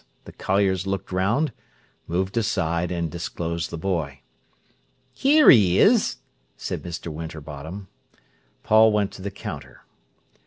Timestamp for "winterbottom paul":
7.13-8.91